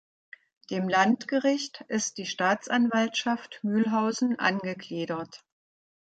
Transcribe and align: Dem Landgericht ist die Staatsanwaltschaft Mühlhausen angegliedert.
Dem 0.71 0.89
Landgericht 0.89 1.85
ist 1.87 2.17
die 2.17 2.25
Staatsanwaltschaft 2.25 3.59
Mühlhausen 3.63 4.39
angegliedert. 4.39 5.43